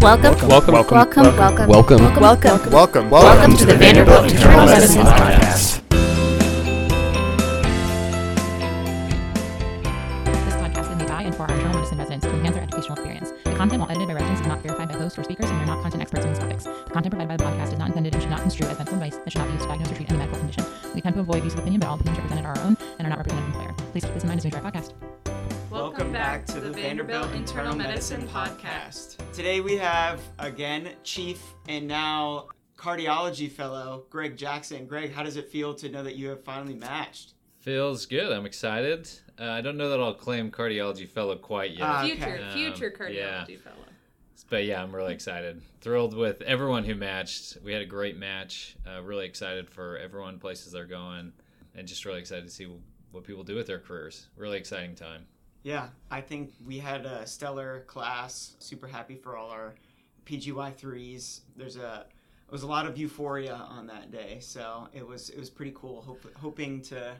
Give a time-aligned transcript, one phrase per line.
[0.00, 0.48] Welcome.
[0.48, 0.74] Welcome.
[0.74, 0.96] Welcome.
[0.96, 1.36] Welcome.
[1.36, 1.68] Welcome.
[1.68, 2.20] Welcome.
[2.22, 2.70] Welcome.
[2.72, 3.10] Welcome.
[3.10, 5.82] Welcome to the Vanderbilt Internal Medicine Podcast.
[10.24, 12.96] This podcast is made by and for our internal medicine residents to enhance their educational
[12.96, 13.32] experience.
[13.44, 15.64] The content, while edited by residents, is not verified by hosts or speakers, and we
[15.64, 16.64] are not content experts on these topics.
[16.64, 18.94] The content provided by the podcast is not intended and should not construe as medical
[18.94, 20.64] advice and should not be used to diagnose or treat any medical condition.
[20.94, 23.06] We tend to avoid use of opinion, but all opinions represented are our own and
[23.06, 23.92] are not representative of the employer.
[23.92, 24.92] Please keep this in mind as we try our podcast.
[25.70, 29.09] Welcome back to the Vanderbilt Internal Medicine Podcast.
[29.32, 34.86] Today we have again Chief and now cardiology fellow Greg Jackson.
[34.86, 37.34] Greg, how does it feel to know that you have finally matched?
[37.60, 38.32] Feels good.
[38.32, 39.08] I'm excited.
[39.38, 41.82] Uh, I don't know that I'll claim cardiology fellow quite yet.
[41.82, 43.44] Ah, Future, Um, future yeah.
[43.46, 43.76] cardiology fellow.
[44.48, 45.62] But yeah, I'm really excited.
[45.80, 47.58] Thrilled with everyone who matched.
[47.62, 48.76] We had a great match.
[48.86, 51.32] Uh, really excited for everyone, places they're going,
[51.76, 52.66] and just really excited to see
[53.12, 54.26] what people do with their careers.
[54.36, 55.26] Really exciting time.
[55.62, 58.56] Yeah, I think we had a stellar class.
[58.60, 59.74] Super happy for all our
[60.26, 61.42] PGY threes.
[61.56, 62.06] There's a
[62.48, 65.72] it was a lot of euphoria on that day, so it was it was pretty
[65.74, 66.00] cool.
[66.02, 67.14] Hope, hoping to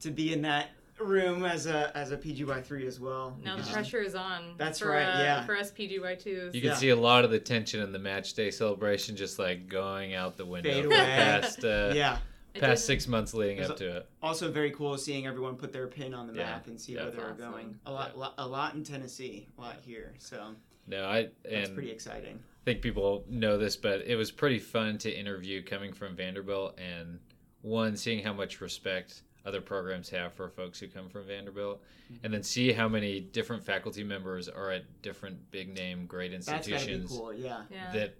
[0.00, 3.36] to be in that room as a as a PGY three as well.
[3.44, 4.54] Now the Um, pressure is on.
[4.56, 5.44] That's for, right, Uh, yeah.
[5.46, 6.54] For us PGY2s.
[6.54, 6.74] You can Yeah.
[6.76, 10.36] see a lot of the tension in the match day celebration just like going out
[10.36, 10.96] the window Fade away.
[10.96, 12.18] past, uh, Yeah.
[12.54, 14.08] It past six months leading up to it.
[14.22, 17.02] also very cool seeing everyone put their pin on the Yeah, map and see yeah.
[17.02, 17.52] where they're That's awesome.
[17.52, 17.78] going.
[17.86, 20.14] A lot, lo- a lot in Tennessee, a lot here.
[20.18, 20.54] So
[20.86, 22.38] No, I that's pretty exciting.
[22.38, 26.78] I think people know this, but it was pretty fun to interview coming from Vanderbilt
[26.78, 27.18] and
[27.62, 31.82] one seeing how much respect other programs have for folks who come from Vanderbilt,
[32.22, 36.46] and then see how many different faculty members are at different big name great That's
[36.46, 37.32] gotta be institutions cool.
[37.34, 37.62] Yeah.
[37.70, 37.92] Yeah.
[37.92, 38.14] that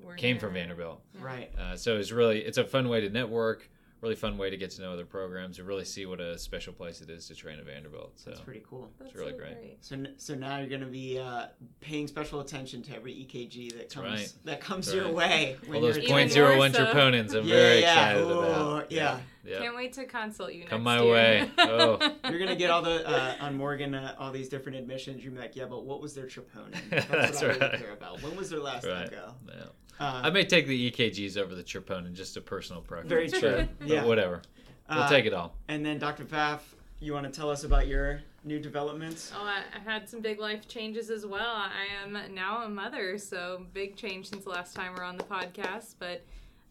[0.00, 0.40] we're came here.
[0.40, 1.00] from Vanderbilt.
[1.14, 1.24] Yeah.
[1.24, 1.50] Right.
[1.58, 3.68] Uh, so it's really it's a fun way to network,
[4.00, 6.72] really fun way to get to know other programs, and really see what a special
[6.72, 8.12] place it is to train at Vanderbilt.
[8.16, 8.90] So That's pretty cool.
[8.98, 9.76] That's really so great.
[9.80, 11.46] So, so now you're gonna be uh,
[11.80, 14.32] paying special attention to every EKG that comes right.
[14.44, 15.14] that comes That's your right.
[15.14, 15.56] way.
[15.66, 16.84] all when those you're- Even point zero one so.
[16.86, 18.92] troponins, I'm Yeah, very yeah, excited ooh, about.
[18.92, 19.00] yeah.
[19.16, 19.20] yeah.
[19.46, 21.12] Can't wait to consult you Come next my year.
[21.12, 21.50] way.
[21.58, 21.98] Oh.
[22.30, 25.22] You're gonna get all the uh, on Morgan uh, all these different admissions.
[25.22, 26.78] You're gonna be like, yeah, but what was their troponin?
[26.90, 27.78] That's, That's what I really right.
[27.80, 28.22] care about.
[28.22, 29.06] When was their last Right.
[29.06, 29.34] echo?
[29.48, 29.54] Yeah.
[30.00, 33.08] Uh, I may take the EKGs over the troponin, just a personal preference.
[33.10, 33.68] Very true.
[33.78, 34.00] But, Yeah.
[34.00, 34.42] but whatever.
[34.88, 35.54] We'll uh, take it all.
[35.68, 36.24] And then Dr.
[36.24, 36.60] Pfaff,
[37.00, 39.32] you want to tell us about your new developments?
[39.34, 41.46] Oh, I, I had some big life changes as well.
[41.54, 45.24] I am now a mother, so big change since the last time we're on the
[45.24, 45.94] podcast.
[45.98, 46.24] But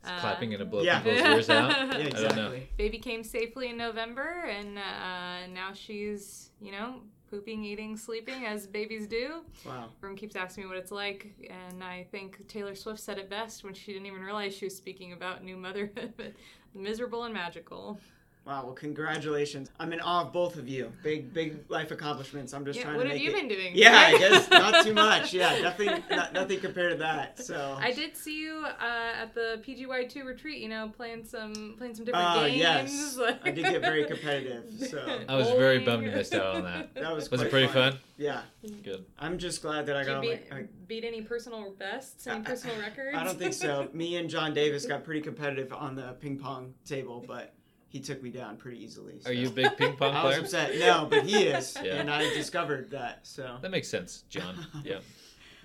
[0.06, 1.00] uh, Clapping gonna blow yeah.
[1.00, 1.70] people's ears out.
[1.70, 2.08] Yeah, I don't know.
[2.08, 2.70] exactly.
[2.78, 7.02] baby came safely in November, and uh, now she's you know
[7.34, 9.42] pooping, eating, sleeping as babies do.
[9.66, 9.90] Wow.
[9.98, 13.64] Everyone keeps asking me what it's like, and I think Taylor Swift said it best
[13.64, 16.34] when she didn't even realize she was speaking about new motherhood, but
[16.76, 18.00] miserable and magical.
[18.46, 18.66] Wow.
[18.66, 19.70] Well, congratulations.
[19.80, 20.92] I'm in awe of both of you.
[21.02, 22.54] Big, big life accomplishments.
[22.54, 23.36] I'm just Yeah, trying what to have make you it.
[23.36, 23.72] been doing?
[23.74, 25.34] Yeah, I guess not too much.
[25.34, 27.40] Yeah, definitely not, nothing compared to that.
[27.40, 27.78] So.
[27.80, 30.62] I did see you uh, at the PGY two retreat.
[30.62, 32.58] You know, playing some playing some different Oh games.
[32.58, 34.66] yes, I did get very competitive.
[34.90, 36.94] So I was very bummed you missed out on that.
[36.96, 37.32] that was.
[37.32, 37.98] Was it pretty fun?
[38.18, 38.42] Yeah,
[38.84, 39.06] Good.
[39.18, 40.22] I'm just glad that I Did you got.
[40.22, 43.18] beat, Like, like, beat any personal bests, any I- personal records?
[43.18, 43.88] I don't think so.
[43.94, 47.54] Me and John Davis got pretty competitive on the ping pong table, but
[47.94, 49.20] he took me down pretty easily.
[49.22, 49.30] so.
[49.30, 50.16] Are you a big ping pong player?
[50.36, 50.78] I was upset.
[50.80, 51.98] No, but he is, Yeah.
[51.98, 53.20] and I discovered that.
[53.26, 53.58] So.
[53.62, 54.56] That makes sense, John.
[54.84, 54.98] Yeah.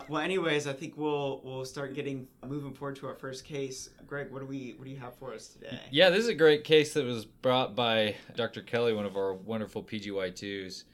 [0.08, 3.90] Well, anyways, I think we'll we'll start getting moving forward to our first case.
[4.06, 5.80] Greg, what do we what do you have for us today?
[5.90, 8.62] Yeah, this is a great case that was brought by Dr.
[8.62, 10.84] Kelly, one of our wonderful PGY2s,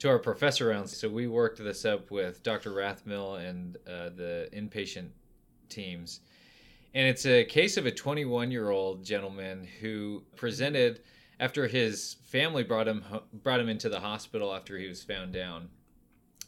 [0.00, 0.96] to our professor rounds.
[0.96, 2.70] So we worked this up with Dr.
[2.70, 5.10] Rathmill and uh, the inpatient
[5.68, 6.20] teams.
[6.94, 11.00] And it's a case of a 21 year old gentleman who presented
[11.40, 15.68] after his family brought him brought him into the hospital after he was found down.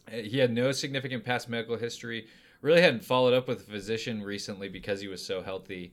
[0.07, 2.27] Uh, He had no significant past medical history.
[2.61, 5.91] Really hadn't followed up with a physician recently because he was so healthy.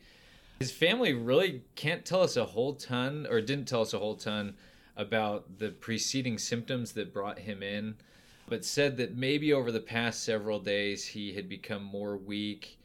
[0.60, 4.14] His family really can't tell us a whole ton, or didn't tell us a whole
[4.14, 4.54] ton,
[4.96, 7.96] about the preceding symptoms that brought him in,
[8.48, 12.78] but said that maybe over the past several days he had become more weak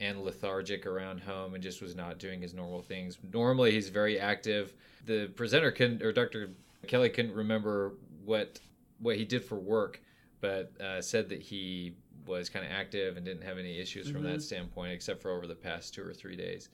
[0.00, 3.18] and lethargic around home and just was not doing his normal things.
[3.32, 4.74] Normally he's very active.
[5.06, 6.50] The presenter couldn't, or Dr.
[6.86, 7.94] Kelly couldn't remember
[8.24, 8.58] what
[8.98, 10.00] what he did for work,
[10.40, 11.94] but uh, said that he
[12.26, 15.46] was kind of active and didn't have any issues from that standpoint, except for over
[15.46, 16.70] the past two or three days.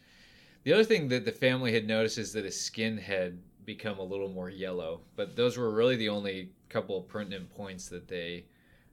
[0.64, 4.02] The other thing that the family had noticed is that his skin had become a
[4.02, 8.44] little more yellow, but those were really the only couple of pertinent points that they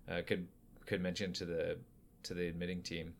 [0.10, 0.48] uh, could
[0.86, 1.78] could mention to the
[2.24, 3.14] to the admitting team.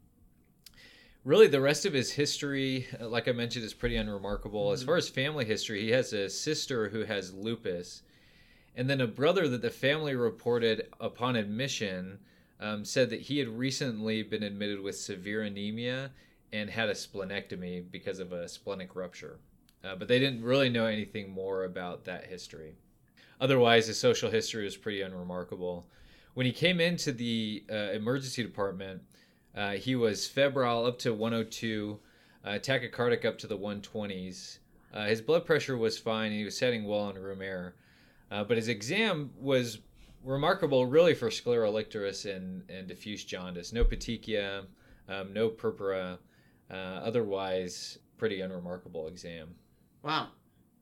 [1.30, 4.72] Really, the rest of his history, uh, like I mentioned, is pretty unremarkable.
[4.72, 8.02] As far as family history, he has a sister who has lupus,
[8.76, 12.18] and then a brother that the family reported upon admission
[12.60, 16.10] um, said that he had recently been admitted with severe anemia
[16.52, 19.38] and had a splenectomy because of a splenic rupture.
[19.84, 22.74] Uh, but they didn't really know anything more about that history.
[23.40, 25.86] Otherwise, his social history was pretty unremarkable.
[26.34, 29.04] When he came into the uh, emergency department,
[29.56, 32.00] uh, he was febrile up to 102,
[32.46, 34.60] uh, tachycardic up to the 120s.
[34.94, 37.76] Uh, his blood pressure was fine, he was setting well on room air.
[38.32, 39.80] Uh, but his exam was
[40.24, 43.74] remarkable, really, for scleral icterus and, and diffuse jaundice.
[43.74, 44.66] No petechia,
[45.08, 46.20] um, no purpura.
[46.70, 49.56] Uh, otherwise, pretty unremarkable exam.
[50.04, 50.28] Wow.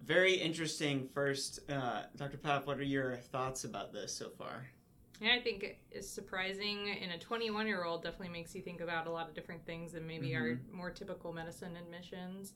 [0.05, 1.07] Very interesting.
[1.13, 2.37] First, uh, Dr.
[2.37, 4.67] Papp, what are your thoughts about this so far?
[5.19, 9.07] Yeah, I think it's surprising in a 21 year old definitely makes you think about
[9.07, 10.77] a lot of different things than maybe our Mm-hmm.
[10.77, 12.53] more typical medicine admissions.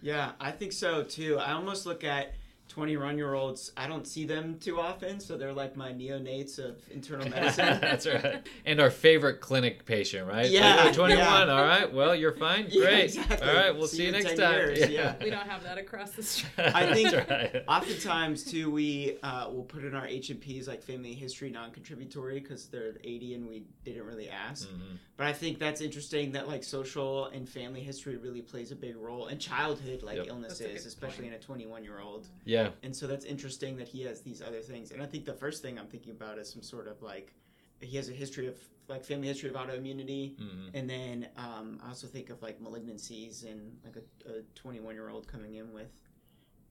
[0.00, 1.38] Yeah, I think so too.
[1.38, 2.34] I almost look at
[2.68, 6.76] 21 year olds, I don't see them too often, so they're like my neonates of
[6.90, 7.66] internal medicine.
[7.80, 8.44] That's right.
[8.64, 10.50] And our favorite clinic patient, right?
[10.50, 11.18] Yeah, You're 21.
[11.18, 11.52] yeah.
[11.54, 11.92] All right.
[11.92, 12.66] Well, you're fine.
[12.70, 13.04] Yeah, Great.
[13.04, 13.48] exactly.
[13.48, 13.76] All right.
[13.76, 14.54] We'll See see, you you in next 10 time.
[14.58, 15.14] years, yeah.
[15.22, 16.50] We don't have that across the street.
[16.58, 17.64] I think- That's right.
[17.68, 22.94] Oftentimes, too, we uh, will put in our H&Ps like family history non-contributory because they're
[23.04, 24.68] 80 and we didn't really ask.
[24.68, 24.98] Mhm.
[25.16, 28.96] But I think that's interesting that like social and family history really plays a big
[28.96, 30.26] role and childhood like Yep.
[30.28, 31.34] Illnesses, especially point.
[31.34, 32.26] in a 21 year old.
[32.44, 32.53] Yeah.
[32.82, 34.90] And so that's interesting that he has these other things.
[34.92, 37.34] And I think the first thing I'm thinking about is some sort of like
[37.80, 38.58] he has a history of
[38.88, 40.36] like family history of autoimmunity.
[40.36, 40.70] Mhm.
[40.74, 43.96] And then um, I also think of like malignancies and like
[44.26, 45.90] a 21 year old coming in with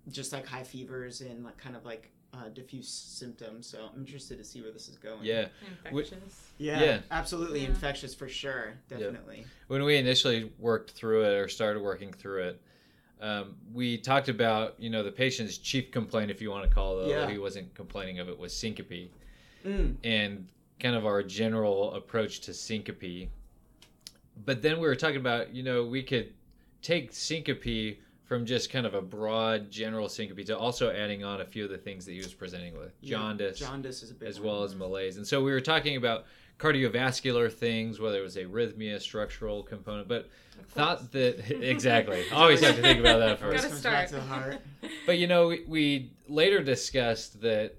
[0.10, 3.68] just like high fevers and like kind of like uh, diffuse symptoms.
[3.68, 5.24] So I'm interested to see where this is going.
[5.24, 5.48] Yeah.
[5.92, 6.52] Infectious.
[6.58, 6.82] Yeah.
[6.84, 7.00] Yeah.
[7.12, 7.68] Absolutely Yeah.
[7.70, 8.74] infectious for sure.
[8.90, 9.46] Definitely.
[9.68, 12.62] When we initially worked through it or started working through it,
[13.24, 17.00] um, we talked about, you know, the patient's chief complaint, if you want to call
[17.00, 17.30] it, Yeah.
[17.32, 19.12] he wasn't complaining of it, was syncope.
[19.66, 19.96] Mm.
[20.04, 20.46] and
[20.82, 23.30] kind of our general approach to syncope.
[24.46, 26.34] But then we were talking about, you know, we could
[26.82, 31.46] take syncope from just kind of a broad general syncope to also adding on a
[31.46, 34.28] few of the things that he was presenting with Yeah, jaundice, Jaundice is a big
[34.28, 34.48] as one.
[34.50, 35.16] well as malaise.
[35.16, 36.26] And so we were talking about
[36.60, 40.30] cardiovascular things, whether it was arrhythmia, structural component, but
[40.70, 42.24] thought that exactly.
[42.32, 43.64] Always have to think about that first.
[43.64, 44.08] Gotta start.
[44.10, 44.58] to the heart.
[45.06, 47.76] But you know, we, we later discussed that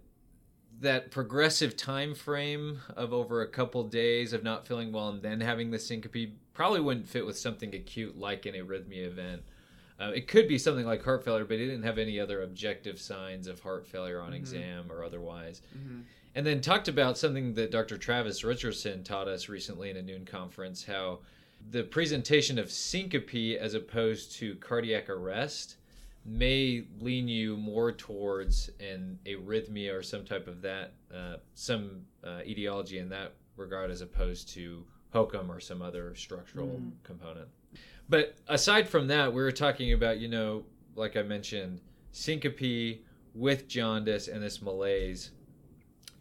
[0.80, 5.40] that progressive time frame of over a couple days of not feeling well and then
[5.40, 9.42] having the syncope probably wouldn't fit with something acute like an arrhythmia event.
[9.98, 13.00] Uh, it could be something like heart failure, but he didn't have any other objective
[13.00, 14.36] signs of heart failure on Mhm.
[14.36, 15.62] exam or otherwise.
[15.72, 16.00] hmm
[16.34, 17.96] And then talked about something that Dr.
[17.96, 21.20] Travis Richardson taught us recently in a noon conference how
[21.70, 25.76] the presentation of syncope as opposed to cardiac arrest
[26.26, 32.40] may lean you more towards an arrhythmia or some type of that, uh, some uh,
[32.46, 34.84] etiology in that regard as opposed to
[35.14, 36.92] HOCM or some other structural Mm.
[37.04, 37.48] component.
[38.08, 40.64] But aside from that, we were talking about, you know,
[40.96, 41.80] like I mentioned,
[42.12, 43.02] syncope
[43.34, 45.30] with jaundice and this malaise.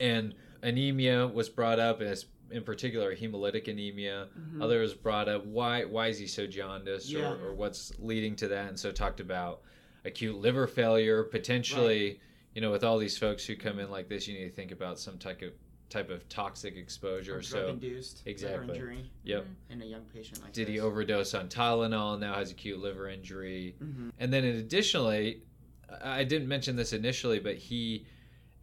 [0.03, 4.27] And anemia was brought up, as in particular hemolytic anemia.
[4.38, 4.61] Mhm.
[4.61, 7.31] Others brought up why why is he so jaundiced Yeah.
[7.31, 9.61] or, or what's leading to that, and so talked about
[10.05, 12.19] acute liver failure potentially.
[12.53, 14.71] You know, with all these folks who come in like this, you need to think
[14.71, 15.53] about some type of
[15.89, 17.38] type of toxic exposure.
[17.38, 18.75] Or so drug-induced liver Exactly.
[18.75, 19.45] injury Yep.
[19.69, 20.73] in a young patient like Did this.
[20.73, 22.19] he overdose on Tylenol?
[22.19, 23.75] Now has acute liver injury.
[23.79, 25.43] hmm And then additionally,
[25.89, 28.05] I I didn't mention this initially, but he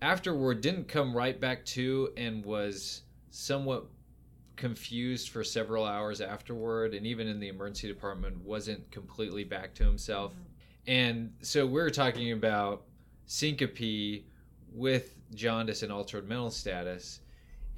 [0.02, 3.86] afterward didn't come right back to and was somewhat
[4.56, 9.84] confused for several hours afterward and even in the emergency department wasn't completely back to
[9.84, 10.32] himself.
[10.32, 10.42] Mm-hmm.
[10.86, 12.82] And so we we're talking about
[13.26, 14.24] syncope
[14.72, 17.20] with jaundice and altered mental status.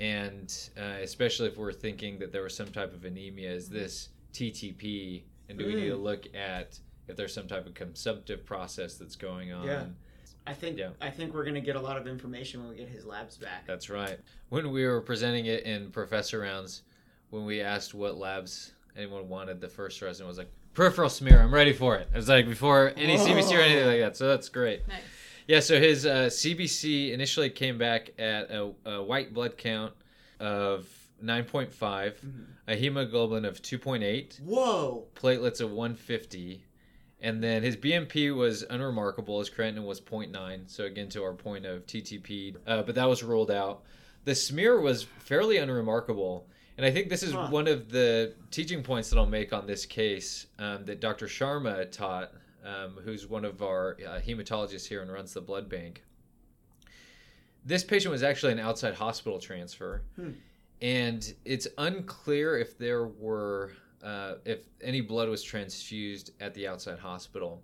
[0.00, 3.78] And uh, especially if we're thinking that there was some type of anemia is mm-hmm.
[3.78, 6.02] this ttp and do we need to mm.
[6.02, 9.66] look at if there's some type of consumptive process that's going on?
[9.66, 9.84] Yeah.
[10.46, 10.90] I think Yeah.
[11.00, 13.66] I think we're gonna get a lot of information when we get his labs back.
[13.66, 14.18] that's right
[14.48, 16.82] when we were presenting it in professor rounds
[17.30, 21.52] when we asked what labs anyone wanted the first resident was like peripheral smear i'm
[21.54, 24.48] ready for it it was like before any cbc or anything like that so that's
[24.48, 25.00] great Nice.
[25.48, 29.92] Yeah, so his uh, CBC initially came back at a, a white blood count
[30.38, 30.86] of
[31.22, 32.44] 9.5, Mhm.
[32.68, 35.04] a hemoglobin of 2.8, Whoa!
[35.16, 36.64] platelets of 150,
[37.22, 39.38] and then his BMP was unremarkable.
[39.38, 43.22] His creatinine was 0.9, so again to our point of TTP, uh, but that was
[43.22, 43.82] ruled out.
[44.24, 46.46] The smear was fairly unremarkable.
[46.76, 47.48] And I think this is Huh.
[47.48, 51.26] one of the teaching points that I'll make on this case um, that Dr.
[51.26, 52.32] Sharma taught,
[52.64, 56.02] um, who's one of our uh, hematologists here and runs the blood bank.
[57.64, 60.02] This patient was actually an outside hospital transfer.
[60.16, 60.30] Hmm.
[60.80, 63.70] and it's unclear if there were
[64.02, 67.62] uh, if any blood was transfused at the outside hospital.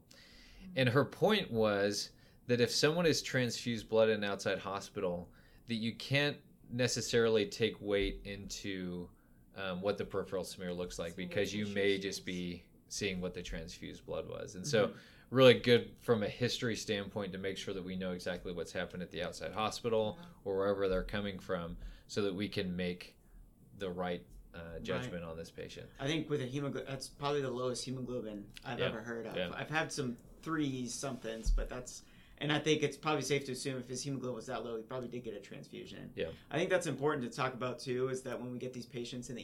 [0.77, 2.11] And her point was
[2.47, 5.29] that if someone is transfused blood in an outside hospital,
[5.67, 6.37] that you can't
[6.71, 9.09] necessarily take weight into
[9.57, 13.43] um, what the peripheral smear looks like because you may just be seeing what the
[13.43, 14.55] transfused blood was.
[14.55, 14.91] And so,
[15.31, 19.03] really good from a history standpoint to make sure that we know exactly what's happened
[19.03, 21.77] at the outside hospital or wherever they're coming from
[22.07, 23.15] so that we can make
[23.79, 24.23] the right
[24.55, 25.87] uh, judgment on this patient.
[26.01, 29.37] I think with a hemoglobin, that's probably the lowest hemoglobin I've Yeah, ever heard of.
[29.37, 29.51] yeah.
[29.55, 32.03] I've had some threes somethings, but that's,
[32.39, 34.83] and I think it's probably safe to assume if his hemoglobin was that low, he
[34.83, 36.11] probably did get a transfusion.
[36.15, 36.27] Yeah.
[36.51, 38.09] I think that's important to talk about too.
[38.09, 39.43] Is that when we get these patients in the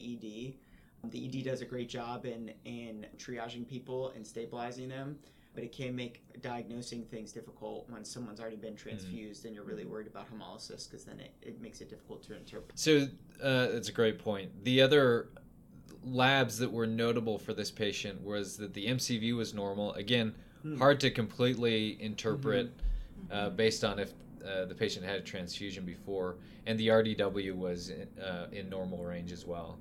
[1.05, 5.19] ED, the ED does a great job in in triaging people and stabilizing them.
[5.55, 9.85] But it can make diagnosing things difficult when someone's already been transfused and you're really
[9.85, 12.77] worried about hemolysis because then it, it makes it difficult to interpret.
[12.79, 13.07] So
[13.43, 14.51] uh, that's a great point.
[14.65, 15.29] The other
[16.03, 19.93] labs that were notable for this patient was that the MCV was normal.
[19.95, 20.79] Again, Hmm.
[20.79, 22.73] hard to completely interpret
[23.31, 27.91] uh, based on if uh, the patient had a transfusion before, and the RDW was
[27.91, 29.79] uh, in normal range as well.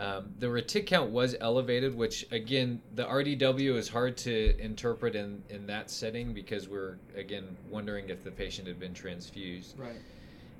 [0.00, 5.42] Um, the retic count was elevated, which again, the RDW is hard to interpret in,
[5.50, 9.78] in that setting because we're again wondering if the patient had been transfused.
[9.78, 9.96] Right.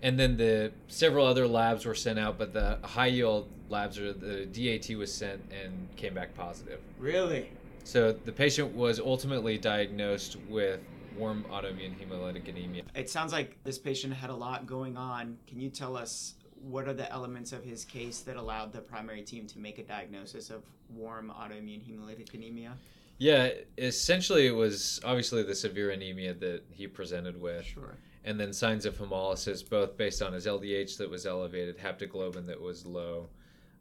[0.03, 4.13] And then the several other labs were sent out, but the high yield labs or
[4.13, 6.81] the DAT was sent and came back positive.
[6.99, 7.51] Really?
[7.85, 10.81] So the patient was ultimately diagnosed with
[11.17, 12.83] warm autoimmune hemolytic anemia.
[12.95, 15.39] It sounds like this patient had a lot going on.
[15.47, 19.23] Can you tell us what are the elements of his case that allowed the primary
[19.23, 20.63] team to make a diagnosis of
[20.95, 22.73] warm autoimmune hemolytic anemia?
[23.19, 27.97] Yeah, essentially it was obviously the severe anemia that he presented with, Sure.
[28.25, 32.61] and then signs of hemolysis, both based on his LDH that was elevated, haptoglobin that
[32.61, 33.29] was low,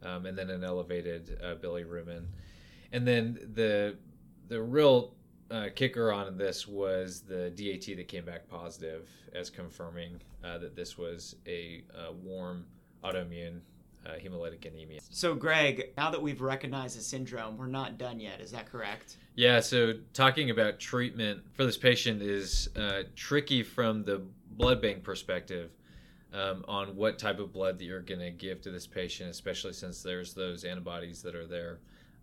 [0.04, 2.26] um, and then an elevated uh, bilirubin.
[2.92, 3.96] And then the
[4.50, 5.14] the real
[5.52, 10.76] uh, kicker on this was the DAT that came back positive as confirming uh, that
[10.76, 12.66] this was a uh, warm
[13.04, 13.60] autoimmune
[14.06, 15.00] uh, hemolytic anemia.
[15.10, 18.40] So, Greg, now that we've recognized the syndrome, we're not done yet.
[18.40, 19.18] Is that correct?
[19.36, 25.04] Yeah, so talking about treatment for this patient is uh, tricky from the blood bank
[25.04, 25.72] perspective
[26.34, 29.74] um, on what type of blood that you're going to give to this patient, especially
[29.74, 31.80] since there's those antibodies that are there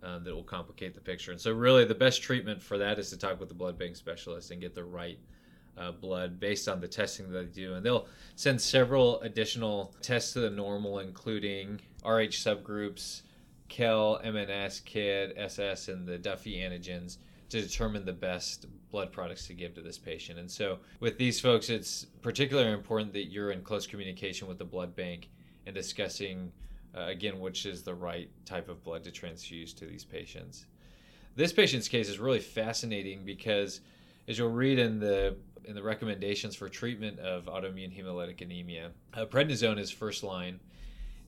[0.07, 1.33] um, that will complicate the picture.
[1.33, 3.97] And so, really, the best treatment for that is to talk with the blood bank
[3.97, 5.19] specialist and get the right
[5.77, 7.75] uh, blood based on the testing that they do.
[7.75, 13.23] And they'll send several additional tests to the normal, including RH subgroups,
[13.69, 19.55] Kell, MNS, Kidd, SS, and the Duffy antigens to determine the best blood products to
[19.55, 20.39] give to this patient.
[20.39, 24.65] And so, with these folks, it's particularly important that you're in close communication with the
[24.65, 25.31] blood bank
[25.67, 26.53] and discussing,
[26.97, 30.67] uh, again, which is the right type of blood to transfuse to these patients.
[31.35, 33.81] This patient's case is really fascinating because,
[34.27, 39.27] as you'll read in the in the recommendations for treatment of autoimmune hemolytic anemia, uh,
[39.27, 40.61] prednisone is first line,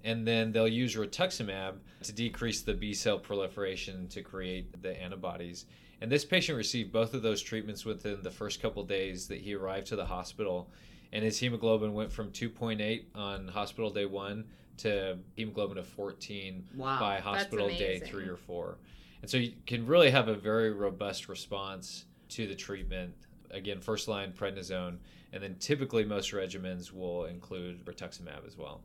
[0.04, 5.66] and then they'll use rituximab to decrease the B cell proliferation to create the antibodies.
[6.00, 9.54] And this patient received both of those treatments within the first couple days that he
[9.54, 10.70] arrived to the hospital,
[11.12, 14.44] and his hemoglobin went from 2.8 on hospital day one
[14.78, 17.00] to hemoglobin of 14 Wow.
[17.00, 18.78] by hospital day three or four.
[19.22, 23.14] And so you can really have a very robust response to the treatment.
[23.50, 24.98] Again, first line prednisone,
[25.32, 28.82] and then typically most regimens will include rituximab as well.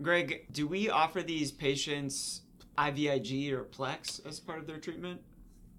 [0.00, 2.42] Greg, do we offer these patients
[2.78, 5.20] IVIG or Plex as part of their treatment?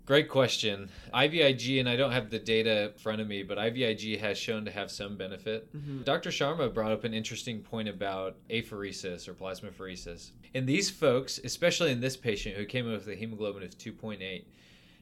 [0.05, 0.89] Great question.
[1.13, 4.65] IVIG, and I don't have the data in front of me, but IVIG has shown
[4.65, 5.71] to have some benefit.
[5.73, 6.03] Mhm.
[6.03, 6.31] Dr.
[6.31, 10.31] Sharma brought up an interesting point about apheresis or plasmapheresis.
[10.53, 14.45] In these folks, especially in this patient who came in with a hemoglobin of 2.8,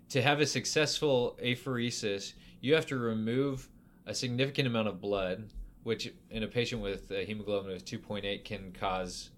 [0.09, 3.69] to have a successful apheresis, you have to remove
[4.05, 5.49] a significant amount of blood,
[5.83, 9.29] which in a patient with a hemoglobin of 2.8 can cause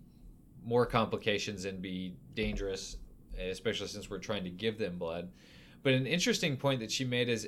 [0.66, 2.98] more complications and be dangerous,
[3.38, 5.32] especially since we're trying to give them blood.
[5.84, 7.48] But an interesting point that she made is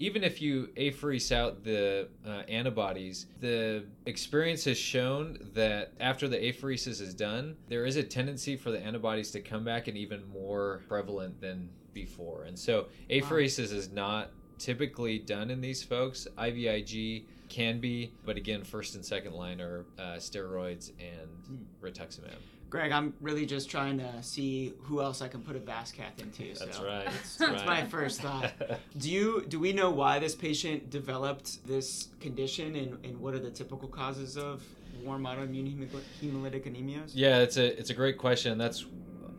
[0.00, 6.38] even if you apherese out the uh, antibodies, the experience has shown that after the
[6.38, 10.26] apheresis is done, there is a tendency for the antibodies to come back and even
[10.32, 12.44] more prevalent than before.
[12.44, 16.26] And so apheresis is not typically done in these folks.
[16.38, 22.38] IVIG can be, but again, first and second line are uh, steroids and rituximab.
[22.70, 26.54] Greg, I'm really just trying to see who else I can put a Vascath into.
[26.54, 27.04] So That's right.
[27.04, 27.66] That's, That's right.
[27.66, 28.52] my first thought.
[28.98, 33.40] Do you do we know why this patient developed this condition and, and what are
[33.40, 34.62] the typical causes of
[35.02, 35.88] warm autoimmune
[36.22, 37.10] hemolytic anemias?
[37.12, 38.56] Yeah, it's a it's a great question.
[38.56, 38.86] That's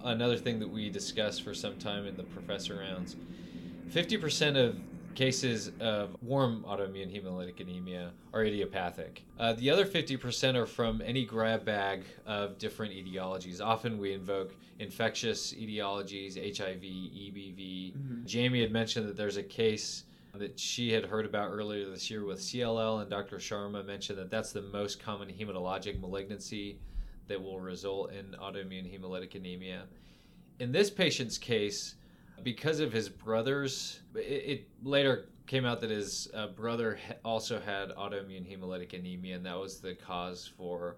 [0.03, 3.15] another thing that we discussed for some time in the professor rounds.
[3.89, 4.77] Fifty percent of
[5.15, 9.24] cases of warm autoimmune hemolytic anemia are idiopathic.
[9.39, 13.62] Uh, the other 50% are from any grab bag of different etiologies.
[13.62, 17.94] Often we invoke infectious etiologies, HIV, EBV.
[17.94, 18.25] Mhm.
[18.25, 22.24] Jamie had mentioned that there's a case that she had heard about earlier this year
[22.25, 23.38] with CLL, and Dr.
[23.38, 26.80] Sharma mentioned that that's the most common hematologic malignancy
[27.27, 29.84] that will result in autoimmune hemolytic anemia.
[30.60, 31.96] In this patient's case,
[32.43, 37.89] because of his brother's, it, it later came out that his uh, brother also had
[37.91, 40.98] autoimmune hemolytic anemia, and that was the cause for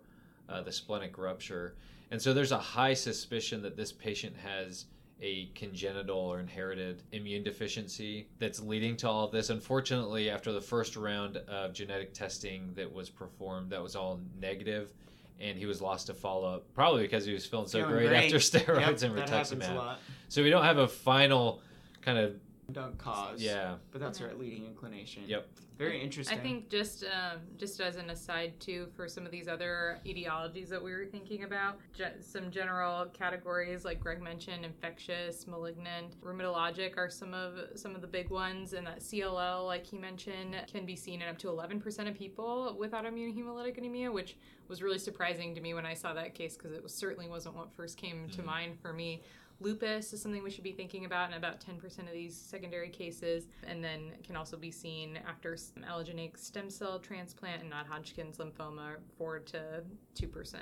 [0.50, 1.76] uh, the splenic rupture.
[2.12, 4.86] And so there's a high suspicion that this patient has
[5.22, 9.50] a congenital or inherited immune deficiency that's leading to all of this.
[9.50, 14.94] Unfortunately, after the first round of genetic testing that was performed, that was all negative,
[15.40, 18.08] and he was lost to follow up, probably because he was feeling so Feeling great,
[18.10, 18.24] great.
[18.34, 19.96] after steroids Yep, and rituximab.
[20.30, 21.62] So we don't have a final
[22.02, 22.36] kind of
[22.74, 23.42] Don't cause.
[23.42, 23.76] yeah.
[23.92, 25.24] But that's our leading inclination.
[25.28, 25.48] Yep.
[25.78, 26.38] Very interesting.
[26.38, 30.70] I think just um, just as an aside too, for some of these other etiologies
[30.70, 36.96] that we were thinking about, ge- some general categories like Greg mentioned, infectious, malignant, rheumatologic
[36.98, 40.86] are some of some of the big ones, and that CLL, like he mentioned, can
[40.86, 44.38] be seen in up to 11% of people with autoimmune hemolytic anemia, which
[44.68, 47.56] was really surprising to me when I saw that case because it was, certainly wasn't
[47.56, 49.22] what first came to mind for me.
[49.64, 53.46] Lupus is something we should be thinking about in about 10% of these secondary cases,
[53.66, 55.56] and then can also be seen after
[55.90, 59.84] allogeneic stem cell transplant and non Hodgkin's lymphoma, 4 to
[60.20, 60.56] 2%,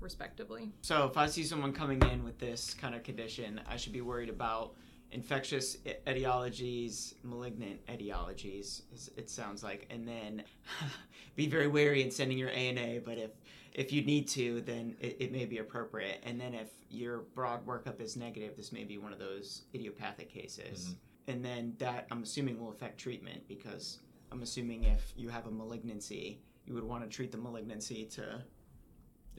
[0.00, 0.70] respectively.
[0.82, 4.00] So if I see someone coming in with this kind of condition, I should be
[4.00, 4.74] worried about
[5.12, 5.76] infectious
[6.06, 8.82] etiologies, malignant etiologies,
[9.16, 10.42] it sounds like, and then
[11.36, 13.00] be very wary in sending your ANA.
[13.04, 13.30] But if
[13.72, 16.20] if you need to, then it, it may be appropriate.
[16.24, 20.28] And then if your broad workup is negative, this may be one of those idiopathic
[20.28, 20.86] cases.
[20.86, 21.32] Mm-hmm.
[21.32, 24.00] And then that I'm assuming will affect treatment because
[24.32, 28.42] I'm assuming if you have a malignancy, you would want to treat the malignancy to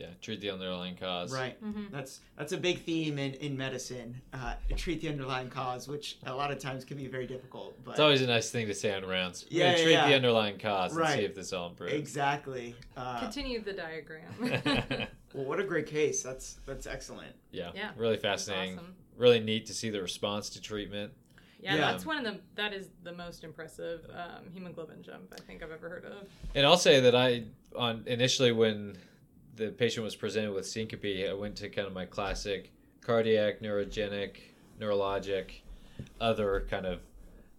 [0.01, 1.31] Yeah, treat the underlying cause.
[1.31, 1.63] Right.
[1.63, 1.93] Mm-hmm.
[1.93, 4.19] That's that's a big theme in, in medicine.
[4.33, 7.75] Uh, treat the underlying cause, which a lot of times can be very difficult.
[7.85, 9.45] But It's always a nice thing to say on rounds.
[9.51, 11.93] We're Yeah, gonna yeah, treat the underlying cause and see if this all improves.
[11.93, 12.75] exactly.
[12.97, 14.33] Uh, Continue the diagram.
[15.33, 16.23] well, what a great case.
[16.23, 17.35] That's that's excellent.
[17.51, 18.79] yeah, Yeah, really fascinating.
[18.79, 18.95] awesome.
[19.17, 21.13] Really neat to see the response to treatment.
[21.59, 21.91] Yeah, Yeah.
[21.91, 25.71] that's one of the that is the most impressive um, hemoglobin jump I think I've
[25.71, 26.27] ever heard of.
[26.55, 27.43] And I'll say that I,
[27.75, 28.97] on initially when
[29.61, 32.71] the patient was presented with syncope, I went to kind of my classic
[33.01, 34.37] cardiac, neurogenic,
[34.79, 35.61] neurologic,
[36.19, 36.99] other kind of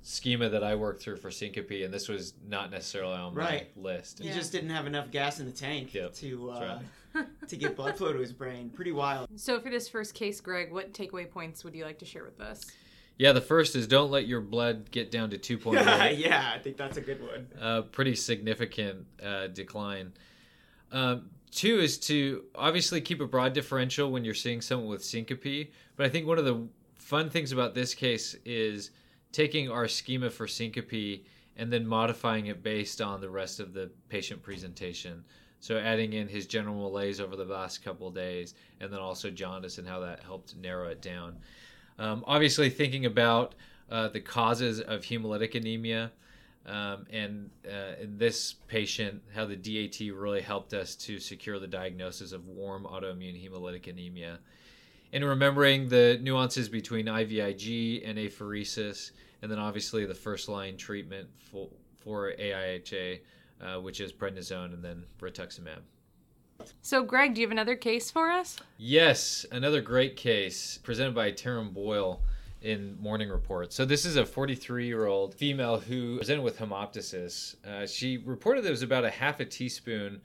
[0.03, 3.71] schema that I worked through for syncope, and this was not necessarily on Right.
[3.77, 4.19] my list.
[4.19, 4.35] He Yeah.
[4.35, 6.81] just didn't have enough gas in the tank Yep, to uh,
[7.15, 8.71] that's to get blood flow to his brain.
[8.71, 9.29] Pretty wild.
[9.37, 12.41] So for this first case, Greg, what takeaway points would you like to share with
[12.41, 12.65] us?
[13.17, 16.19] Yeah, the first is don't let your blood get down to 2.8.
[16.19, 17.47] yeah, I think that's a good one.
[17.61, 20.15] a pretty significant uh, decline.
[20.91, 25.73] Um, two is to obviously keep a broad differential when you're seeing someone with syncope.
[25.97, 28.91] But I think one of the fun things about this case is
[29.31, 31.25] taking our schema for syncope
[31.57, 35.23] and then modifying it based on the rest of the patient presentation.
[35.61, 39.79] So adding in his general malaise over the last couple days, and then also jaundice
[39.79, 41.37] and how that helped narrow it down.
[41.99, 43.55] Um, obviously, thinking about
[43.91, 46.11] uh, the causes of hemolytic anemia,
[46.67, 51.67] um, and uh, in this patient, how the DAT really helped us to secure the
[51.67, 54.39] diagnosis of warm autoimmune hemolytic anemia.
[55.13, 59.11] And remembering the nuances between IVIG and apheresis,
[59.43, 63.21] and then obviously the first line treatment for, for AIHA,
[63.61, 65.81] uh, which is prednisone and then rituximab.
[66.81, 68.59] So, Greg, do you have another case for us?
[68.79, 72.23] Yes, another great case presented by Taryn Boyle
[72.63, 73.73] in Morning Report.
[73.73, 77.57] So this is a 43-year-old female who presented with hemoptysis.
[77.67, 80.21] Uh, she reported there was about a half a teaspoon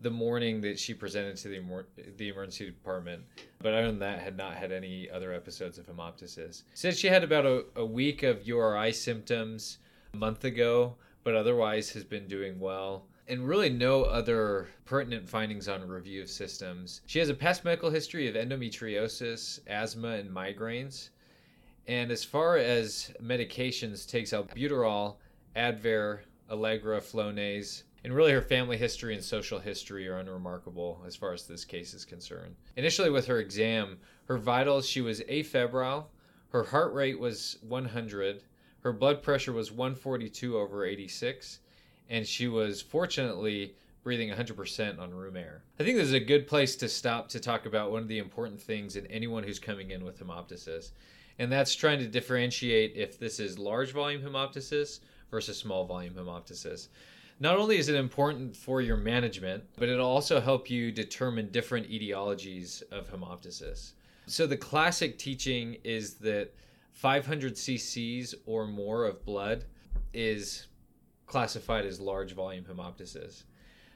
[0.00, 1.62] the morning that she presented to the,
[2.16, 3.22] the emergency department,
[3.60, 6.64] but other than that, had not had any other episodes of hemoptysis.
[6.74, 9.78] Said she had about a, a week of URI symptoms
[10.12, 15.68] a month ago, but otherwise has been doing well and really no other pertinent findings
[15.68, 17.02] on review of systems.
[17.06, 21.10] She has a past medical history of endometriosis, asthma, and migraines.
[21.86, 25.16] And as far as medications, takes albuterol,
[25.56, 31.32] Advair, Allegra, Flonase, and really her family history and social history are unremarkable as far
[31.32, 32.54] as this case is concerned.
[32.76, 36.06] Initially, with her exam, her vitals, she was afebrile,
[36.50, 38.42] her heart rate was 100,
[38.80, 41.60] her blood pressure was 142 over 86,
[42.10, 45.62] and she was fortunately breathing 100% on room air.
[45.78, 48.18] I think this is a good place to stop to talk about one of the
[48.18, 50.90] important things in anyone who's coming in with hemoptysis,
[51.42, 56.86] and that's trying to differentiate if this is large volume hemoptysis versus small volume hemoptysis.
[57.40, 61.90] Not only is it important for your management, but it'll also help you determine different
[61.90, 63.94] etiologies of hemoptysis.
[64.26, 66.54] So the classic teaching is that
[66.92, 69.64] 500 cc's or more of blood
[70.14, 70.68] is
[71.26, 73.42] classified as large volume hemoptysis.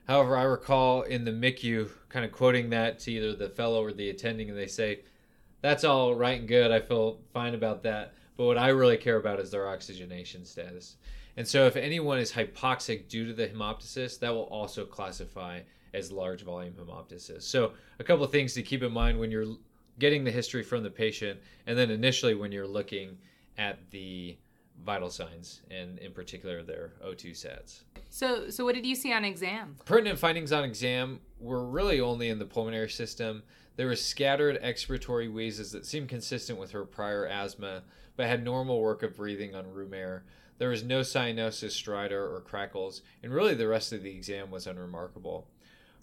[0.09, 3.93] However, I recall in the MICU kind of quoting that to either the fellow or
[3.93, 5.03] the attending, and they say,
[5.63, 6.71] That's all right and good.
[6.71, 8.15] I feel fine about that.
[8.37, 10.97] But what I really care about is their oxygenation status.
[11.37, 15.61] And so, if anyone is hypoxic due to the hemoptysis, that will also classify
[15.93, 17.43] as large volume hemoptysis.
[17.43, 19.57] So, a couple of things to keep in mind when you're
[19.99, 23.19] getting the history from the patient, and then initially when you're looking
[23.59, 24.37] at the
[24.85, 27.81] vital signs and in particular their O2 sats.
[28.11, 29.77] So, so what did you see on exam?
[29.85, 33.43] Pertinent findings on exam were really only in the pulmonary system.
[33.77, 37.83] There were scattered expiratory wheezes that seemed consistent with her prior asthma,
[38.17, 40.25] but had normal work of breathing on room air.
[40.59, 44.67] There was no cyanosis, stridor, or crackles, and really the rest of the exam was
[44.67, 45.47] unremarkable.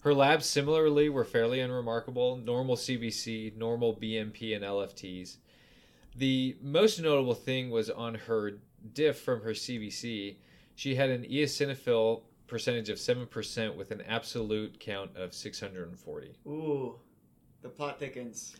[0.00, 5.38] Her labs similarly were fairly unremarkable normal CBC, normal BMP, and LFTs.
[6.14, 8.58] The most notable thing was on her
[8.92, 10.36] diff from her CBC.
[10.76, 16.34] She had an eosinophil percentage of 7% with an absolute count of 640.
[16.46, 16.94] Ooh,
[17.64, 18.54] the plot thickens.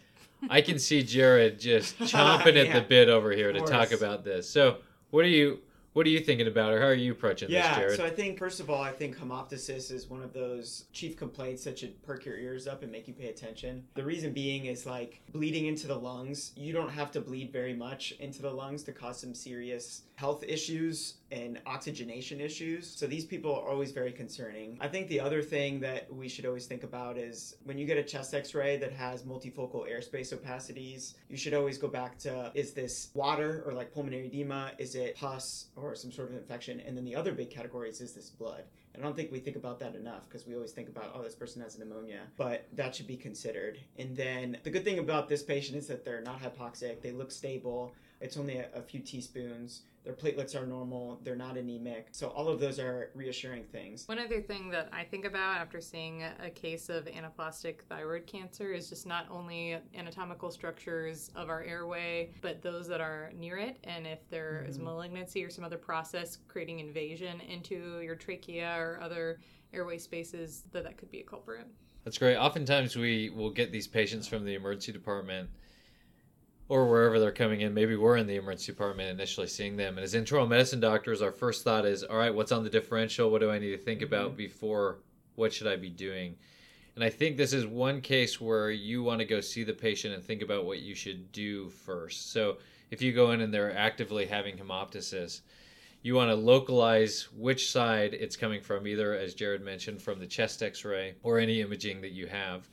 [0.51, 4.49] I can see Jared just chomping at the bit over here to talk about this.
[4.49, 4.79] So,
[5.11, 5.61] what are you
[5.95, 6.81] what are you thinking about her?
[6.81, 7.97] How are you approaching this, Yeah, Jared?
[7.97, 11.63] so I think first of all, I think hemoptysis is one of those chief complaints
[11.65, 13.85] that should perk your ears up and make you pay attention.
[13.95, 16.53] The reason being is like bleeding into the lungs.
[16.57, 20.45] You don't have to bleed very much into the lungs to cause some serious health
[20.47, 22.89] issues and oxygenation issues.
[22.89, 24.79] So these people are always very concerning.
[24.81, 27.99] I think the other thing that we should always think about is when you get
[27.99, 32.73] a chest x-ray that has multifocal airspace opacities, you should always go back to is
[32.73, 36.81] this water or like pulmonary edema, is it pus or some sort of infection?
[36.81, 38.63] And then the other big category is is this blood?
[38.95, 41.23] And I don't think we think about that enough because we always think about, oh,
[41.23, 43.79] this person has pneumonia, but that should be considered.
[43.99, 47.33] And then the good thing about this patient is that they're not hypoxic, they look
[47.33, 52.09] stable, it's only a, a few teaspoons, their platelets are normal, they're not anemic.
[52.13, 54.07] So all of those are reassuring things.
[54.07, 58.27] One other thing that I think about after seeing a a case of anaplastic thyroid
[58.27, 63.57] cancer is just not only anatomical structures of our airway, but those that are near
[63.57, 63.79] it.
[63.85, 64.83] And if there is Mhm.
[64.85, 69.41] malignancy or some other process creating invasion into your trachea or other
[69.73, 71.67] airway spaces, that that could be a culprit.
[72.05, 72.37] That's great.
[72.37, 75.49] Oftentimes we will get these patients from the emergency department
[76.69, 77.75] or wherever they're coming in.
[77.75, 79.97] Maybe we're in the emergency department initially seeing them.
[79.97, 83.31] And as internal medicine doctors, our first thought is, all right, what's on the differential?
[83.31, 84.37] What do I need to think about mm-hmm.
[84.37, 84.99] before
[85.35, 86.37] what should I be doing?
[86.95, 90.15] And I think this is one case where you want to go see the patient
[90.15, 92.33] and think about what you should do first.
[92.33, 92.59] So
[92.91, 95.41] if you go in and they're actively having hemoptysis,
[96.03, 100.27] you want to localize which side it's coming from, either, as Jared mentioned, from the
[100.27, 102.69] chest x ray or any imaging that you have.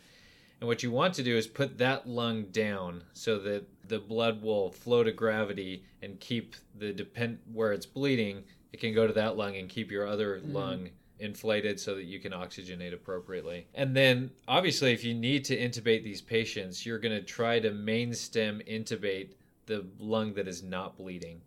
[0.59, 4.41] And what you want to do is put that lung down so that the blood
[4.41, 9.13] will flow to gravity and keep the depend where it's bleeding, it can go to
[9.13, 10.53] that lung and keep your other Mhm.
[10.53, 10.89] lung
[11.19, 13.67] inflated so that you can oxygenate appropriately.
[13.75, 17.71] And then obviously if you need to intubate these patients, you're going to try to
[17.71, 19.29] main stem intubate
[19.67, 21.41] the lung that is not bleeding.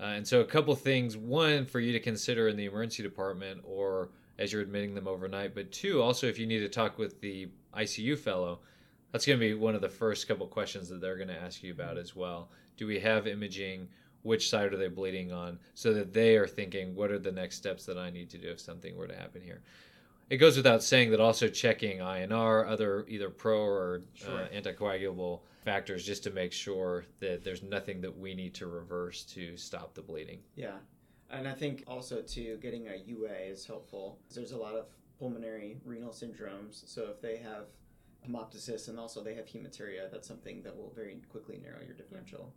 [0.00, 1.16] Uh, and so, a couple things.
[1.16, 5.54] One, for you to consider in the emergency department or as you're admitting them overnight.
[5.54, 8.58] But two, also, if you need to talk with the ICU fellow,
[9.12, 11.62] that's going to be one of the first couple questions that they're going to ask
[11.62, 12.50] you about as well.
[12.76, 13.88] Do we have imaging?
[14.22, 15.58] Which side are they bleeding on?
[15.74, 18.50] So that they are thinking, what are the next steps that I need to do
[18.50, 19.62] if something were to happen here?
[20.30, 24.42] It goes without saying that also checking INR, other either pro or Sure.
[24.42, 29.24] uh, anticoagulable factors, just to make sure that there's nothing that we need to reverse
[29.24, 30.38] to stop the bleeding.
[30.56, 30.76] Yeah.
[31.30, 34.18] And I think also too getting a UA is helpful.
[34.34, 34.86] There's a lot of
[35.18, 36.88] pulmonary renal syndromes.
[36.88, 37.66] So if they have
[38.28, 42.52] hemoptysis and also they have hematuria, that's something that will very quickly narrow your differential.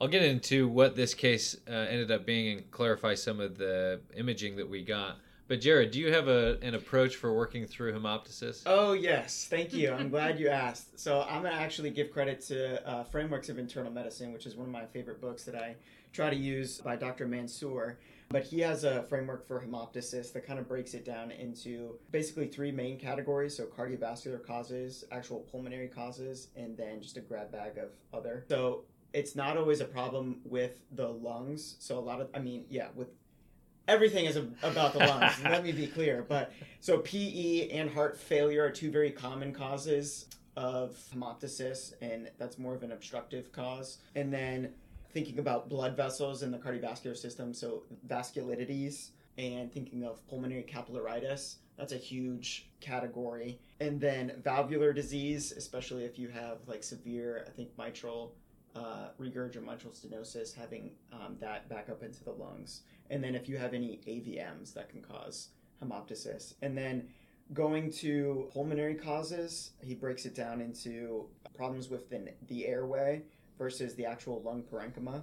[0.00, 4.00] I'll get into what this case uh, ended up being and clarify some of the
[4.16, 5.18] imaging that we got.
[5.46, 8.62] But Jared, do you have a, an approach for working through hemoptysis?
[8.66, 9.92] Oh yes, thank you.
[9.92, 10.86] I'm glad you asked.
[11.00, 14.66] So I'm gonna actually give credit to uh, Frameworks of Internal Medicine, which is one
[14.66, 15.76] of my favorite books that I
[16.12, 17.26] try to use by Dr.
[17.26, 17.98] Mansoor.
[18.30, 22.46] But he has a framework for hemoptysis that kind of breaks it down into basically
[22.46, 27.76] three main categories: so cardiovascular causes, actual pulmonary causes, and then just a grab bag
[27.76, 28.44] of other.
[28.48, 31.74] So it's not always a problem with the lungs.
[31.80, 33.08] So a lot of, I mean, yeah, with
[33.88, 35.34] everything is about the lungs.
[35.44, 36.24] let me be clear.
[36.28, 42.58] But so PE and heart failure are two very common causes of hemoptysis, and that's
[42.58, 43.98] more of an obstructive cause.
[44.14, 44.74] And then
[45.12, 51.56] thinking about blood vessels in the cardiovascular system, so vasculitides, and thinking of pulmonary capillaritis,
[51.76, 53.58] that's a huge category.
[53.80, 58.34] And then valvular disease, especially if you have like severe, I think mitral
[58.76, 62.82] uh, regurg or mitral stenosis, having um, that back up into the lungs.
[63.08, 65.48] And then if you have any AVMs, that can cause
[65.82, 66.54] hemoptysis.
[66.62, 67.08] And then
[67.54, 73.22] going to pulmonary causes, he breaks it down into problems within the airway
[73.60, 75.22] versus the actual lung parenchyma.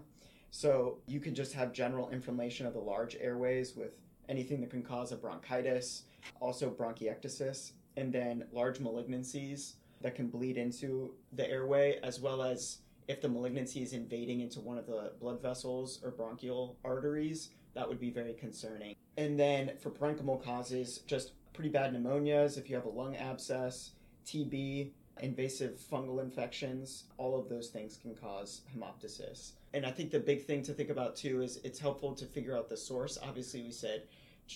[0.51, 3.97] So you can just have general inflammation of the large airways with
[4.29, 6.03] anything that can cause a bronchitis,
[6.39, 12.77] also bronchiectasis, and then large malignancies that can bleed into the airway, as well as
[13.07, 17.89] if the malignancy is invading into one of the blood vessels or bronchial arteries, that
[17.89, 18.95] would be very concerning.
[19.17, 23.93] And then for parenchymal causes, just pretty bad pneumonias, if you have a lung abscess,
[24.27, 29.51] TB, invasive fungal infections, all of those things can cause hemoptysis.
[29.73, 32.55] And I think the big thing to think about too is it's helpful to figure
[32.55, 33.17] out the source.
[33.21, 34.03] Obviously, we said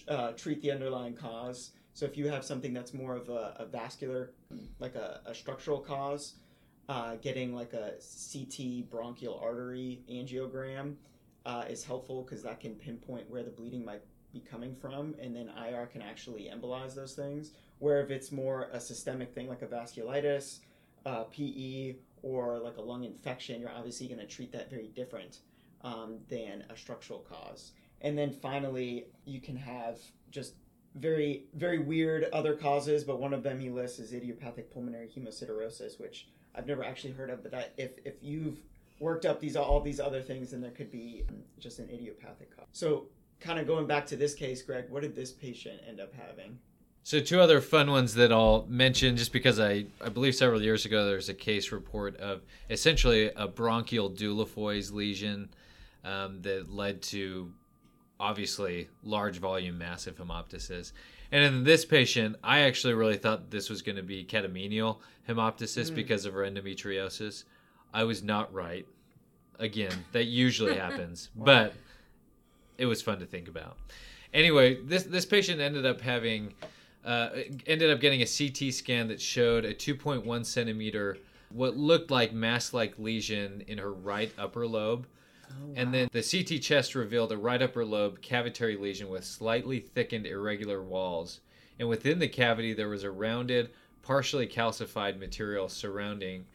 [0.07, 1.71] uh, treat the underlying cause.
[1.93, 4.31] So if you have something that's more of a, a vascular,
[4.79, 6.35] like a, a structural cause,
[6.87, 7.93] uh, getting like a
[8.31, 10.95] CT bronchial artery angiogram
[11.45, 15.35] uh, is helpful because that can pinpoint where the bleeding might be coming from, and
[15.35, 17.51] then IR can actually embolize those things.
[17.81, 20.59] Where if it's more a systemic thing like a vasculitis,
[21.05, 25.39] uh, PE, or like a lung infection, you're obviously going to treat that very different
[25.83, 27.71] um, than a structural cause.
[28.01, 29.97] And then finally, you can have
[30.29, 30.53] just
[30.95, 35.99] very, very weird other causes, but one of them he lists is idiopathic pulmonary hemosiderosis,
[35.99, 37.41] which I've never actually heard of.
[37.41, 38.59] But that if if you've
[38.99, 41.23] worked up these all these other things, then there could be
[41.59, 42.67] just an idiopathic cause.
[42.73, 43.07] So,
[43.39, 46.59] kind of going back to this case, Greg, what did this patient end up having?
[47.03, 50.85] So two other fun ones that I'll mention, just because I, I believe several years
[50.85, 55.49] ago there was a case report of essentially a bronchial Dieulafoy's lesion
[56.05, 57.51] um, that led to
[58.19, 60.91] obviously large volume massive hemoptysis.
[61.31, 65.89] And in this patient, I actually really thought this was going to be catamenial hemoptysis
[65.91, 65.95] Mm.
[65.95, 67.45] because of her endometriosis.
[67.93, 68.85] I was not right.
[69.59, 71.73] Again, that usually happens, but
[72.77, 73.77] it was fun to think about.
[74.33, 76.53] Anyway, this this patient ended up having
[77.05, 77.29] uh,
[77.65, 81.17] ended up getting a CT scan that showed a 2.1 centimeter
[81.49, 85.07] what looked like mass-like lesion in her right upper lobe.
[85.75, 90.25] And then the CT chest revealed a right upper lobe cavitary lesion with slightly thickened
[90.25, 91.41] irregular walls.
[91.79, 96.45] And within the cavity, there was a rounded, partially calcified material surrounding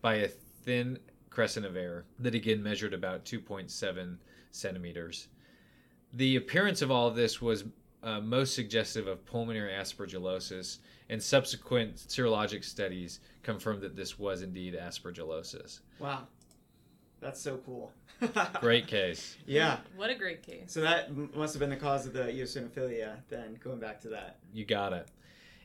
[0.00, 0.98] by a thin
[1.30, 4.16] crescent of air that again measured about 2.7
[4.50, 5.28] centimeters.
[6.12, 7.64] The appearance of all of this was
[8.04, 14.74] uh, most suggestive of pulmonary aspergillosis, and subsequent serologic studies confirmed that this was indeed
[14.80, 15.80] aspergillosis.
[15.98, 16.26] Wow,
[17.20, 17.92] that's so cool.
[18.60, 19.36] Great case.
[19.46, 19.78] Yeah.
[19.96, 20.64] What a great case.
[20.68, 23.16] So that m- must have been the cause of the eosinophilia.
[23.28, 24.36] Then going back to that.
[24.52, 25.08] You got it.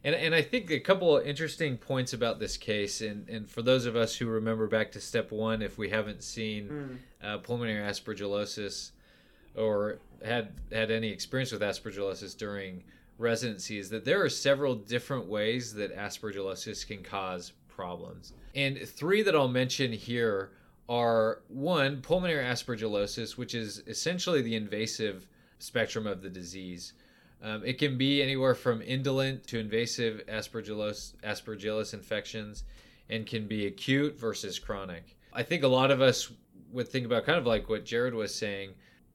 [0.03, 3.61] And, and I think a couple of interesting points about this case, and, and for
[3.61, 6.97] those of us who remember back to step one, if we haven't seen Mm.
[7.27, 8.91] uh, pulmonary aspergillosis
[9.55, 12.83] or had had any experience with aspergillosis during
[13.17, 18.33] residency, is that there are several different ways that aspergillosis can cause problems.
[18.55, 20.51] And three that I'll mention here
[20.87, 25.27] are one, pulmonary aspergillosis, which is essentially the invasive
[25.59, 26.93] spectrum of the disease.
[27.41, 32.63] Um, it can be anywhere from indolent to invasive aspergillus, aspergillus infections
[33.09, 35.15] and can be acute versus chronic.
[35.31, 36.31] I think a lot of us
[36.71, 38.71] would think about kind of like what Jared was saying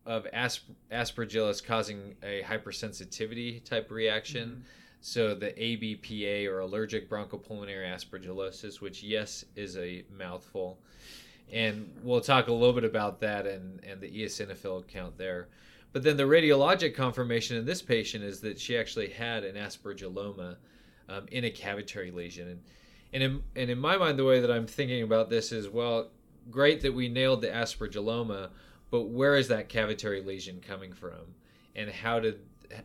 [0.06, 4.64] of asp- aspergillus causing a hypersensitivity type reaction.
[5.00, 10.78] So the ABPA or allergic bronchopulmonary aspergillosis, which yes is a mouthful,
[11.52, 15.48] and we'll talk a little bit about that and and the eosinophil count there.
[15.92, 20.56] But then the radiologic confirmation in this patient is that she actually had an aspergilloma
[21.08, 22.60] um, in a cavitary lesion, and
[23.12, 26.08] and in, and in my mind, the way that I'm thinking about this is well,
[26.50, 28.50] great that we nailed the aspergilloma,
[28.94, 31.34] but where is that cavitary lesion coming from,
[31.74, 32.38] and how did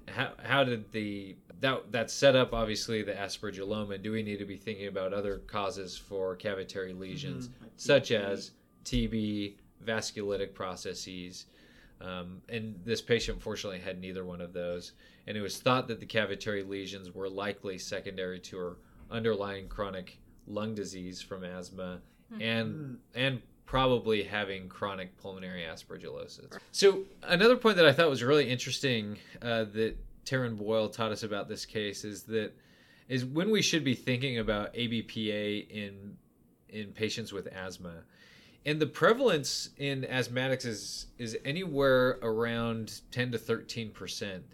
[0.08, 4.02] how, how did the that that set up obviously the aspergilloma?
[4.02, 8.54] Do we need to be thinking about other causes for cavitary lesions, Mhm, such as
[8.86, 11.46] TB, vasculitic processes?
[12.02, 14.94] Um, and this patient fortunately had neither one of those,
[15.28, 18.78] and it was thought that the cavitary lesions were likely secondary to her
[19.12, 20.18] underlying chronic
[20.48, 22.02] lung disease from asthma
[22.42, 26.58] and and probably having chronic pulmonary aspergillosis.
[26.72, 31.22] So another point that I thought was really interesting uh, that Taryn Boyle taught us
[31.22, 32.52] about this case is that
[33.10, 36.18] is when we should be thinking about ABPA in
[36.70, 37.94] in patients with asthma.
[38.66, 44.46] And the prevalence in asthmatics is is anywhere around 10 to 13 percent,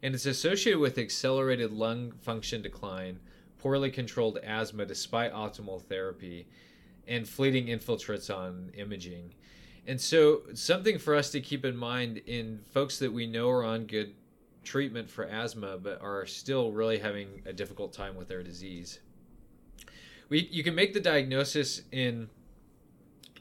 [0.00, 3.18] and it's associated with accelerated lung function decline,
[3.58, 6.46] poorly controlled asthma despite optimal therapy,
[7.10, 9.34] and fleeting infiltrates on imaging.
[9.86, 13.64] And so, something for us to keep in mind in folks that we know are
[13.64, 14.14] on good
[14.62, 19.00] treatment for asthma but are still really having a difficult time with their disease.
[20.28, 22.28] We, you can make the diagnosis in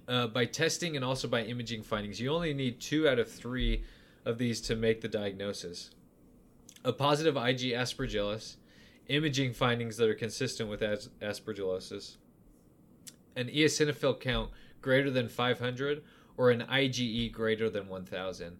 [0.08, 2.20] uh, by testing and also by imaging findings.
[2.20, 3.84] You only need two out of three
[4.26, 5.92] of these to make the diagnosis.
[6.84, 8.56] A positive IG aspergillus,
[9.08, 12.18] imaging findings that are consistent with as- aspergillosis,
[13.40, 16.04] an eosinophil count greater than 500,
[16.38, 18.58] or an IgE greater than 1000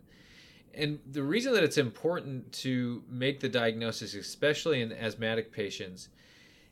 [0.74, 6.10] and the reason that it's important to make the diagnosis, especially in asthmatic patients,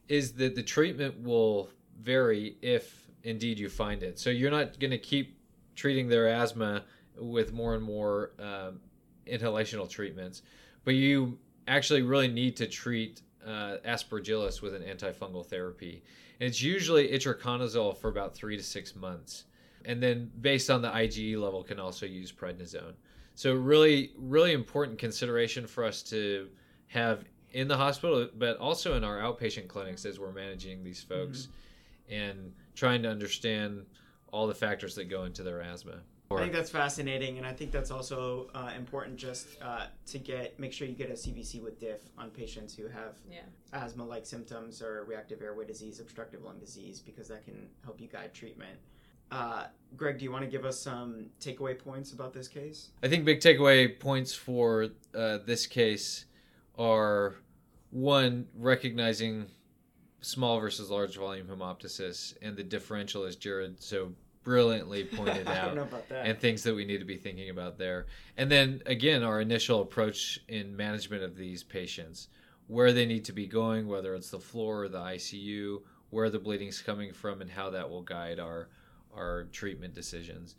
[0.08, 1.70] is that the treatment will
[2.02, 4.20] vary if indeed you find it.
[4.20, 5.38] So you're not going to keep
[5.76, 6.84] treating their asthma
[7.20, 8.80] with more and more um,
[9.28, 10.43] inhalational treatments,
[10.86, 16.03] but you actually really need to treat uh, aspergillus with an antifungal therapy.
[16.39, 19.45] And it's usually itraconazole for about three to six months.
[19.86, 22.93] And then, based on the IgE level, can also use prednisone.
[23.36, 26.49] So really, really important consideration for us to
[26.88, 31.47] have in the hospital, but also in our outpatient clinics as we're managing these folks
[32.10, 32.13] mm-hmm.
[32.13, 33.86] and trying to understand
[34.31, 35.99] all the factors that go into their asthma.
[36.29, 40.59] I think that's fascinating, and I think that's also uh, important just uh, to get
[40.59, 43.39] make sure you get a CBC with diff on patients who have yeah.
[43.71, 48.33] asthma-like symptoms or reactive airway disease, obstructive lung disease, because that can help you guide
[48.33, 48.77] treatment.
[49.31, 52.89] Uh, Greg, do you want to give us some takeaway points about this case?
[53.03, 56.25] I think big takeaway points for uh, this case
[56.77, 57.35] are
[57.91, 59.47] one, recognizing
[60.21, 64.11] small versus large volume hemoptysis and the differential, as Jared so
[64.47, 65.77] brilliantly pointed out,
[66.10, 68.05] and things that we need to be thinking about there.
[68.38, 72.29] And then again, our initial approach in management of these patients,
[72.67, 75.81] where they need to be going, whether it's the floor or the ICU,
[76.12, 78.69] where the bleeding's coming from, and how that will guide our
[79.13, 80.55] our treatment decisions.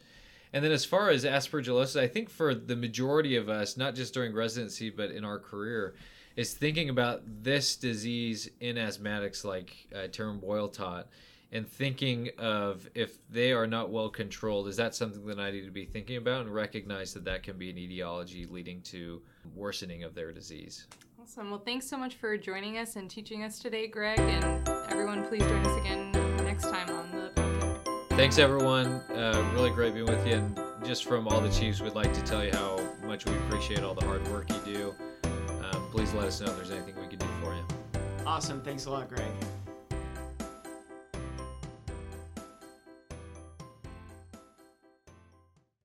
[0.52, 4.12] And then as far as aspergillosis, I think for the majority of us, not just
[4.12, 5.94] during residency but in our career,
[6.36, 11.08] is thinking about this disease in asthmatics like uh, Taryn Boyle taught
[11.52, 15.64] and thinking of if they are not well controlled, is that something that I need
[15.64, 19.22] to be thinking about and recognize that that can be an etiology leading to
[19.54, 20.86] worsening of their disease.
[21.20, 21.50] Awesome.
[21.50, 24.18] Well, thanks so much for joining us and teaching us today, Greg.
[24.18, 26.12] And everyone, please join us again
[26.44, 27.48] next time on the
[28.18, 29.00] thanks everyone.
[29.14, 30.34] Uh, really great being with you.
[30.34, 33.84] And just from all the Chiefs, we'd like to tell you how much we appreciate
[33.84, 34.94] all the hard work you do.
[35.62, 37.64] Um, please let us know if there's anything we can do for you.
[38.26, 38.60] Awesome.
[38.60, 39.22] Thanks a lot, Greg.